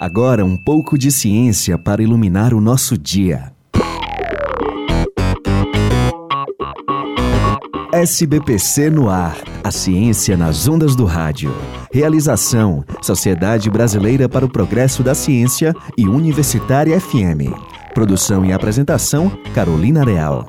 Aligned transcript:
Agora 0.00 0.44
um 0.44 0.56
pouco 0.56 0.96
de 0.96 1.10
ciência 1.10 1.76
para 1.76 2.00
iluminar 2.00 2.54
o 2.54 2.60
nosso 2.60 2.96
dia. 2.96 3.52
SBPC 7.92 8.90
no 8.90 9.10
ar. 9.10 9.36
A 9.64 9.72
ciência 9.72 10.36
nas 10.36 10.68
ondas 10.68 10.94
do 10.94 11.04
rádio. 11.04 11.52
Realização: 11.92 12.84
Sociedade 13.02 13.68
Brasileira 13.68 14.28
para 14.28 14.44
o 14.44 14.48
Progresso 14.48 15.02
da 15.02 15.16
Ciência 15.16 15.74
e 15.96 16.06
Universitária 16.06 17.00
FM. 17.00 17.50
Produção 17.92 18.44
e 18.44 18.52
apresentação: 18.52 19.32
Carolina 19.52 20.04
Real. 20.04 20.46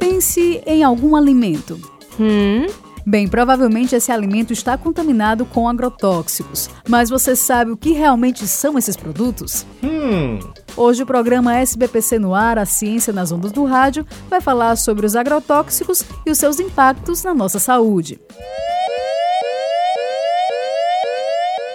Pense 0.00 0.62
em 0.66 0.82
algum 0.82 1.14
alimento. 1.14 1.78
Hum? 2.18 2.83
Bem, 3.06 3.28
provavelmente 3.28 3.94
esse 3.94 4.10
alimento 4.10 4.52
está 4.52 4.78
contaminado 4.78 5.44
com 5.44 5.68
agrotóxicos. 5.68 6.70
Mas 6.88 7.10
você 7.10 7.36
sabe 7.36 7.70
o 7.70 7.76
que 7.76 7.92
realmente 7.92 8.46
são 8.48 8.78
esses 8.78 8.96
produtos? 8.96 9.66
Hum. 9.82 10.38
Hoje 10.74 11.02
o 11.02 11.06
programa 11.06 11.54
SBPC 11.54 12.18
no 12.18 12.34
ar, 12.34 12.58
a 12.58 12.64
ciência 12.64 13.12
nas 13.12 13.30
ondas 13.30 13.52
do 13.52 13.64
rádio, 13.64 14.06
vai 14.28 14.40
falar 14.40 14.76
sobre 14.76 15.04
os 15.04 15.14
agrotóxicos 15.14 16.02
e 16.24 16.30
os 16.30 16.38
seus 16.38 16.58
impactos 16.58 17.22
na 17.22 17.34
nossa 17.34 17.58
saúde. 17.58 18.18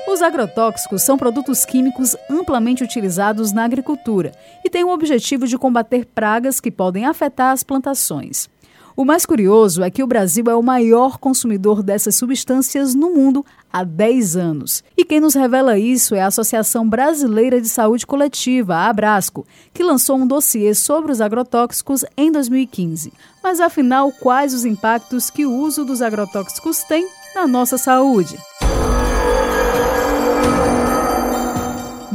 Os 0.08 0.24
agrotóxicos 0.24 1.04
são 1.04 1.18
produtos 1.18 1.64
químicos 1.64 2.16
amplamente 2.30 2.84
utilizados 2.84 3.54
na 3.54 3.64
agricultura 3.64 4.32
e 4.66 4.70
têm 4.70 4.84
o 4.84 4.90
objetivo 4.90 5.48
de 5.48 5.58
combater 5.58 6.06
pragas 6.06 6.60
que 6.60 6.72
podem 6.72 7.06
afetar 7.06 7.52
as 7.52 7.64
plantações. 7.64 8.50
O 9.00 9.06
mais 9.06 9.26
curioso 9.26 9.82
é 9.82 9.90
que 9.90 10.04
o 10.04 10.08
Brasil 10.08 10.44
é 10.50 10.56
o 10.56 10.62
maior 10.62 11.20
consumidor 11.20 11.82
dessas 11.82 12.16
substâncias 12.16 12.94
no 12.94 13.12
mundo 13.12 13.46
há 13.72 13.82
10 13.82 14.36
anos. 14.36 14.84
E 14.98 15.06
quem 15.06 15.22
nos 15.22 15.36
revela 15.36 15.80
isso 15.80 16.14
é 16.16 16.20
a 16.20 16.28
Associação 16.28 16.86
Brasileira 16.86 17.62
de 17.62 17.70
Saúde 17.70 18.06
Coletiva, 18.06 18.76
a 18.76 18.90
Abrasco, 18.90 19.48
que 19.74 19.84
lançou 19.84 20.18
um 20.18 20.28
dossiê 20.28 20.76
sobre 20.76 21.14
os 21.14 21.22
agrotóxicos 21.22 22.04
em 22.18 22.30
2015. 22.30 23.14
Mas 23.42 23.62
afinal, 23.62 24.12
quais 24.12 24.54
os 24.54 24.66
impactos 24.66 25.30
que 25.30 25.46
o 25.46 25.54
uso 25.54 25.86
dos 25.86 26.02
agrotóxicos 26.02 26.84
tem 26.84 27.08
na 27.34 27.48
nossa 27.48 27.78
saúde? 27.78 28.38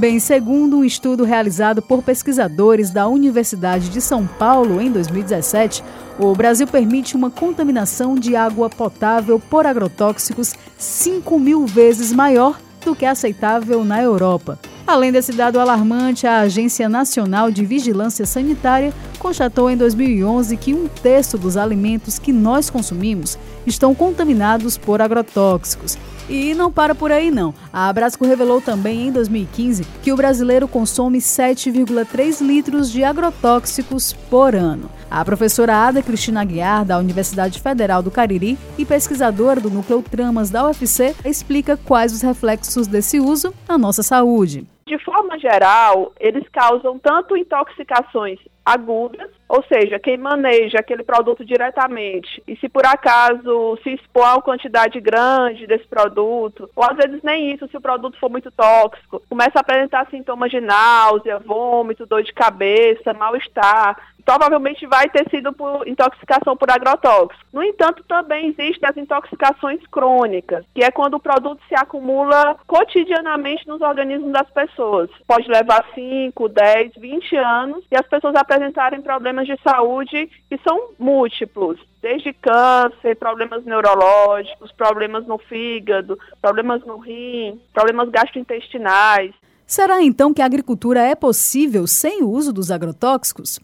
Bem, 0.04 0.20
segundo 0.20 0.76
um 0.76 0.84
estudo 0.84 1.24
realizado 1.24 1.80
por 1.80 2.02
pesquisadores 2.02 2.90
da 2.90 3.08
Universidade 3.08 3.88
de 3.88 4.02
São 4.02 4.26
Paulo 4.26 4.78
em 4.78 4.92
2017, 4.92 5.82
o 6.18 6.34
Brasil 6.34 6.66
permite 6.66 7.16
uma 7.16 7.30
contaminação 7.30 8.14
de 8.14 8.36
água 8.36 8.68
potável 8.68 9.40
por 9.40 9.66
agrotóxicos 9.66 10.52
5 10.76 11.40
mil 11.40 11.64
vezes 11.64 12.12
maior 12.12 12.60
do 12.84 12.94
que 12.94 13.06
aceitável 13.06 13.82
na 13.82 14.02
Europa. 14.02 14.58
Além 14.86 15.10
desse 15.10 15.32
dado 15.32 15.58
alarmante, 15.58 16.26
a 16.26 16.40
Agência 16.40 16.86
Nacional 16.86 17.50
de 17.50 17.64
Vigilância 17.64 18.26
Sanitária 18.26 18.92
constatou 19.18 19.70
em 19.70 19.76
2011 19.78 20.54
que 20.58 20.74
um 20.74 20.86
terço 20.86 21.38
dos 21.38 21.56
alimentos 21.56 22.18
que 22.18 22.30
nós 22.30 22.68
consumimos 22.68 23.38
estão 23.66 23.94
contaminados 23.94 24.76
por 24.76 25.00
agrotóxicos. 25.00 25.96
E 26.28 26.54
não 26.54 26.72
para 26.72 26.94
por 26.94 27.12
aí 27.12 27.30
não. 27.30 27.54
A 27.72 27.88
Abrasco 27.88 28.24
revelou 28.24 28.60
também 28.60 29.08
em 29.08 29.12
2015 29.12 29.84
que 30.02 30.12
o 30.12 30.16
brasileiro 30.16 30.66
consome 30.66 31.18
7,3 31.18 32.40
litros 32.40 32.90
de 32.90 33.04
agrotóxicos 33.04 34.12
por 34.12 34.54
ano. 34.54 34.90
A 35.10 35.24
professora 35.24 35.76
Ada 35.76 36.02
Cristina 36.02 36.40
Aguiar, 36.40 36.84
da 36.84 36.98
Universidade 36.98 37.60
Federal 37.60 38.02
do 38.02 38.10
Cariri 38.10 38.58
e 38.78 38.84
pesquisadora 38.84 39.60
do 39.60 39.70
Núcleo 39.70 40.02
Tramas 40.02 40.50
da 40.50 40.66
UFC, 40.66 41.14
explica 41.24 41.76
quais 41.76 42.12
os 42.12 42.22
reflexos 42.22 42.86
desse 42.86 43.20
uso 43.20 43.54
na 43.68 43.78
nossa 43.78 44.02
saúde. 44.02 44.66
De 44.86 44.98
forma 45.04 45.38
geral, 45.38 46.12
eles 46.20 46.46
causam 46.52 46.98
tanto 46.98 47.36
intoxicações 47.36 48.38
agudas, 48.64 49.30
ou 49.54 49.62
seja, 49.68 50.00
quem 50.00 50.16
maneja 50.16 50.80
aquele 50.80 51.04
produto 51.04 51.44
diretamente 51.44 52.42
e 52.44 52.56
se 52.56 52.68
por 52.68 52.84
acaso 52.84 53.78
se 53.84 53.90
expor 53.90 54.24
a 54.24 54.34
uma 54.34 54.42
quantidade 54.42 55.00
grande 55.00 55.64
desse 55.64 55.86
produto, 55.86 56.68
ou 56.74 56.82
às 56.82 56.96
vezes 56.96 57.22
nem 57.22 57.52
isso, 57.52 57.68
se 57.68 57.76
o 57.76 57.80
produto 57.80 58.18
for 58.18 58.28
muito 58.28 58.50
tóxico, 58.50 59.22
começa 59.28 59.52
a 59.54 59.60
apresentar 59.60 60.10
sintomas 60.10 60.50
de 60.50 60.60
náusea, 60.60 61.38
vômito, 61.38 62.04
dor 62.04 62.24
de 62.24 62.32
cabeça, 62.32 63.14
mal-estar, 63.14 63.96
provavelmente 64.24 64.86
vai 64.86 65.08
ter 65.08 65.28
sido 65.30 65.52
por 65.52 65.86
intoxicação 65.86 66.56
por 66.56 66.70
agrotóxico. 66.70 67.44
No 67.52 67.62
entanto, 67.62 68.02
também 68.04 68.48
existem 68.48 68.88
as 68.88 68.96
intoxicações 68.96 69.80
crônicas, 69.88 70.64
que 70.74 70.82
é 70.82 70.90
quando 70.90 71.14
o 71.14 71.20
produto 71.20 71.60
se 71.68 71.74
acumula 71.74 72.56
cotidianamente 72.66 73.66
nos 73.68 73.80
organismos 73.80 74.32
das 74.32 74.50
pessoas. 74.50 75.10
Pode 75.26 75.48
levar 75.48 75.84
5, 75.94 76.48
10, 76.48 76.92
20 76.96 77.36
anos 77.36 77.84
e 77.90 77.96
as 77.96 78.06
pessoas 78.06 78.34
apresentarem 78.34 79.02
problemas 79.02 79.46
de 79.46 79.58
saúde 79.62 80.28
que 80.48 80.58
são 80.66 80.90
múltiplos, 80.98 81.78
desde 82.00 82.32
câncer, 82.32 83.16
problemas 83.16 83.64
neurológicos, 83.64 84.72
problemas 84.72 85.26
no 85.26 85.38
fígado, 85.38 86.18
problemas 86.40 86.84
no 86.84 86.98
rim, 86.98 87.60
problemas 87.72 88.08
gastrointestinais. 88.10 89.32
Será 89.66 90.02
então 90.02 90.34
que 90.34 90.42
a 90.42 90.46
agricultura 90.46 91.00
é 91.00 91.14
possível 91.14 91.86
sem 91.86 92.22
o 92.22 92.28
uso 92.28 92.52
dos 92.52 92.70
agrotóxicos? 92.70 93.58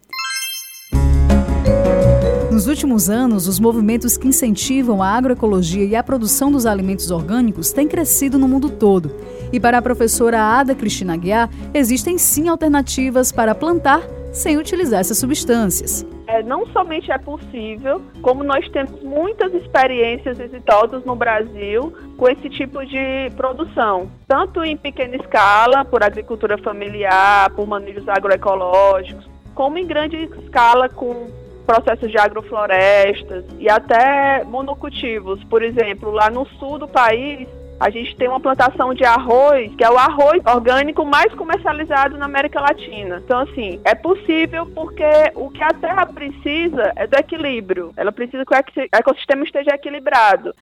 Nos 2.60 2.66
últimos 2.66 3.08
anos, 3.08 3.48
os 3.48 3.58
movimentos 3.58 4.18
que 4.18 4.28
incentivam 4.28 5.02
a 5.02 5.08
agroecologia 5.08 5.82
e 5.82 5.96
a 5.96 6.02
produção 6.02 6.52
dos 6.52 6.66
alimentos 6.66 7.10
orgânicos 7.10 7.72
têm 7.72 7.88
crescido 7.88 8.38
no 8.38 8.46
mundo 8.46 8.68
todo. 8.68 9.16
E 9.50 9.58
para 9.58 9.78
a 9.78 9.82
professora 9.82 10.38
Ada 10.42 10.74
Cristina 10.74 11.16
Guiar, 11.16 11.48
existem 11.72 12.18
sim 12.18 12.50
alternativas 12.50 13.32
para 13.32 13.54
plantar 13.54 14.02
sem 14.30 14.58
utilizar 14.58 15.00
essas 15.00 15.16
substâncias. 15.16 16.06
É, 16.26 16.42
não 16.42 16.66
somente 16.66 17.10
é 17.10 17.16
possível, 17.16 18.02
como 18.20 18.44
nós 18.44 18.68
temos 18.68 19.02
muitas 19.02 19.54
experiências 19.54 20.38
exitosas 20.38 21.02
no 21.06 21.16
Brasil 21.16 21.94
com 22.18 22.28
esse 22.28 22.50
tipo 22.50 22.84
de 22.84 23.30
produção, 23.38 24.10
tanto 24.28 24.62
em 24.62 24.76
pequena 24.76 25.16
escala, 25.16 25.82
por 25.82 26.04
agricultura 26.04 26.58
familiar, 26.58 27.48
por 27.54 27.66
manejos 27.66 28.06
agroecológicos, 28.06 29.26
como 29.54 29.78
em 29.78 29.86
grande 29.86 30.28
escala 30.44 30.90
com 30.90 31.39
processos 31.70 32.10
de 32.10 32.18
agroflorestas 32.18 33.44
e 33.60 33.70
até 33.70 34.42
monocultivos. 34.42 35.42
Por 35.44 35.62
exemplo, 35.62 36.10
lá 36.10 36.28
no 36.28 36.44
sul 36.58 36.80
do 36.80 36.88
país, 36.88 37.46
a 37.78 37.88
gente 37.88 38.16
tem 38.16 38.26
uma 38.26 38.40
plantação 38.40 38.92
de 38.92 39.04
arroz, 39.04 39.72
que 39.76 39.84
é 39.84 39.90
o 39.90 39.96
arroz 39.96 40.42
orgânico 40.44 41.04
mais 41.04 41.32
comercializado 41.34 42.18
na 42.18 42.24
América 42.24 42.60
Latina. 42.60 43.22
Então, 43.24 43.38
assim, 43.38 43.80
é 43.84 43.94
possível 43.94 44.66
porque 44.66 45.04
o 45.36 45.48
que 45.48 45.62
a 45.62 45.72
terra 45.72 46.06
precisa 46.06 46.92
é 46.96 47.06
do 47.06 47.16
equilíbrio. 47.16 47.92
Ela 47.96 48.10
precisa 48.10 48.44
que 48.44 48.52
o 48.52 48.88
ecossistema 48.92 49.44
esteja 49.44 49.70
equilibrado. 49.70 50.52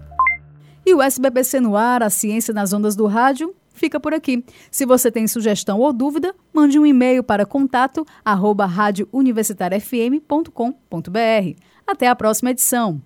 E 0.84 0.92
o 0.92 1.00
SBPC 1.00 1.60
no 1.60 1.76
ar, 1.76 2.02
a 2.02 2.10
ciência 2.10 2.52
nas 2.52 2.72
ondas 2.72 2.96
do 2.96 3.06
rádio, 3.06 3.54
fica 3.74 4.00
por 4.00 4.14
aqui. 4.14 4.42
Se 4.70 4.86
você 4.86 5.10
tem 5.10 5.26
sugestão 5.26 5.80
ou 5.80 5.92
dúvida, 5.92 6.34
mande 6.52 6.78
um 6.78 6.86
e-mail 6.86 7.22
para 7.22 7.44
contato. 7.44 8.06
Até 11.86 12.08
a 12.08 12.16
próxima 12.16 12.50
edição. 12.50 13.02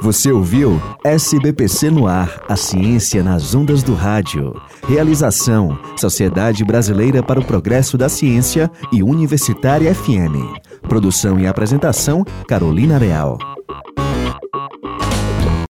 Você 0.00 0.32
ouviu 0.32 0.80
SBPC 1.04 1.90
no 1.90 2.06
ar, 2.06 2.42
a 2.48 2.56
ciência 2.56 3.22
nas 3.22 3.54
ondas 3.54 3.82
do 3.82 3.94
rádio. 3.94 4.54
Realização: 4.86 5.78
Sociedade 5.96 6.64
Brasileira 6.64 7.22
para 7.22 7.40
o 7.40 7.44
Progresso 7.44 7.98
da 7.98 8.08
Ciência 8.08 8.70
e 8.92 9.02
Universitária 9.02 9.94
FM. 9.94 10.62
Produção 10.82 11.38
e 11.38 11.46
apresentação: 11.46 12.24
Carolina 12.46 12.96
Real. 12.96 13.57